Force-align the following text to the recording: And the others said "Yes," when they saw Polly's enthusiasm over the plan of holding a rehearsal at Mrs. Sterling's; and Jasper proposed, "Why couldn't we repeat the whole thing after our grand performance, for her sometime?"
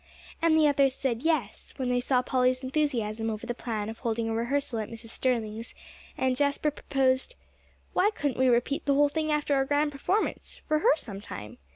And 0.41 0.57
the 0.57 0.67
others 0.67 0.95
said 0.95 1.21
"Yes," 1.21 1.75
when 1.77 1.89
they 1.89 1.99
saw 1.99 2.23
Polly's 2.23 2.63
enthusiasm 2.63 3.29
over 3.29 3.45
the 3.45 3.53
plan 3.53 3.87
of 3.87 3.99
holding 3.99 4.27
a 4.29 4.33
rehearsal 4.33 4.79
at 4.79 4.89
Mrs. 4.89 5.09
Sterling's; 5.09 5.75
and 6.17 6.35
Jasper 6.35 6.71
proposed, 6.71 7.35
"Why 7.93 8.09
couldn't 8.15 8.39
we 8.39 8.47
repeat 8.47 8.85
the 8.87 8.95
whole 8.95 9.09
thing 9.09 9.31
after 9.31 9.53
our 9.53 9.63
grand 9.65 9.91
performance, 9.91 10.59
for 10.67 10.79
her 10.79 10.95
sometime?" 10.95 11.59